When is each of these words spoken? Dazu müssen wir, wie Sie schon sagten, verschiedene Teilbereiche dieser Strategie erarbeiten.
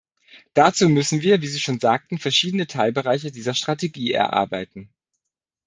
Dazu 0.55 0.89
müssen 0.89 1.21
wir, 1.21 1.43
wie 1.43 1.47
Sie 1.47 1.59
schon 1.59 1.79
sagten, 1.79 2.17
verschiedene 2.17 2.65
Teilbereiche 2.65 3.31
dieser 3.31 3.53
Strategie 3.53 4.11
erarbeiten. 4.13 4.89